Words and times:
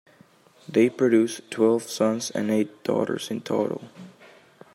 They 0.67 0.89
produced 0.89 1.51
twelve 1.51 1.83
sons 1.83 2.31
and 2.31 2.49
eight 2.49 2.83
daughters 2.83 3.29
in 3.29 3.41
total. 3.41 3.87